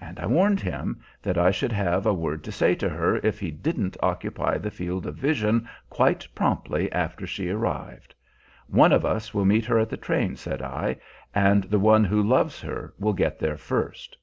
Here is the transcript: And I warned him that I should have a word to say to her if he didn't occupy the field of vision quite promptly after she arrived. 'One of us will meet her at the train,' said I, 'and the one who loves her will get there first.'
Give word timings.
And 0.00 0.18
I 0.18 0.26
warned 0.26 0.60
him 0.60 1.00
that 1.22 1.38
I 1.38 1.52
should 1.52 1.70
have 1.70 2.04
a 2.04 2.12
word 2.12 2.42
to 2.42 2.50
say 2.50 2.74
to 2.74 2.88
her 2.88 3.18
if 3.18 3.38
he 3.38 3.52
didn't 3.52 3.96
occupy 4.02 4.58
the 4.58 4.72
field 4.72 5.06
of 5.06 5.14
vision 5.14 5.68
quite 5.88 6.26
promptly 6.34 6.90
after 6.90 7.28
she 7.28 7.48
arrived. 7.48 8.12
'One 8.66 8.90
of 8.92 9.04
us 9.04 9.32
will 9.32 9.44
meet 9.44 9.66
her 9.66 9.78
at 9.78 9.88
the 9.88 9.96
train,' 9.96 10.34
said 10.34 10.62
I, 10.62 10.96
'and 11.32 11.62
the 11.62 11.78
one 11.78 12.02
who 12.02 12.20
loves 12.24 12.60
her 12.62 12.92
will 12.98 13.12
get 13.12 13.38
there 13.38 13.56
first.' 13.56 14.16